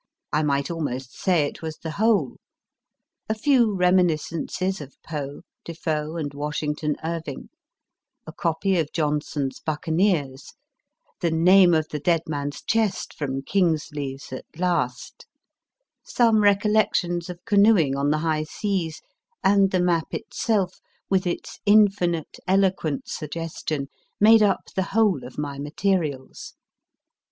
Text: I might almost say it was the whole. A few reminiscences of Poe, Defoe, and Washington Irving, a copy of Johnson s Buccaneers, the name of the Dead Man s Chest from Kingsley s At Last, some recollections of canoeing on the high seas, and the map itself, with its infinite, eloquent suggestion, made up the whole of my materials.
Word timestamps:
I 0.33 0.41
might 0.41 0.71
almost 0.71 1.15
say 1.15 1.45
it 1.45 1.61
was 1.61 1.77
the 1.77 1.91
whole. 1.91 2.37
A 3.29 3.35
few 3.35 3.75
reminiscences 3.75 4.81
of 4.81 4.95
Poe, 5.03 5.41
Defoe, 5.63 6.15
and 6.17 6.33
Washington 6.33 6.95
Irving, 7.03 7.49
a 8.25 8.31
copy 8.33 8.79
of 8.79 8.91
Johnson 8.91 9.49
s 9.53 9.59
Buccaneers, 9.63 10.53
the 11.19 11.29
name 11.29 11.75
of 11.75 11.89
the 11.89 11.99
Dead 11.99 12.21
Man 12.25 12.49
s 12.51 12.63
Chest 12.63 13.13
from 13.13 13.43
Kingsley 13.43 14.15
s 14.15 14.33
At 14.33 14.45
Last, 14.57 15.27
some 16.03 16.41
recollections 16.41 17.29
of 17.29 17.45
canoeing 17.45 17.95
on 17.95 18.09
the 18.09 18.17
high 18.25 18.45
seas, 18.45 19.03
and 19.43 19.69
the 19.69 19.79
map 19.79 20.15
itself, 20.15 20.79
with 21.11 21.27
its 21.27 21.59
infinite, 21.67 22.39
eloquent 22.47 23.07
suggestion, 23.07 23.87
made 24.19 24.41
up 24.41 24.61
the 24.75 24.81
whole 24.97 25.23
of 25.23 25.37
my 25.37 25.59
materials. 25.59 26.55